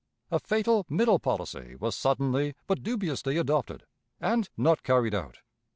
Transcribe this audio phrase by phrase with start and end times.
[0.31, 3.83] A fatal middle policy was suddenly but dubiously adopted,
[4.19, 5.41] and not carried out.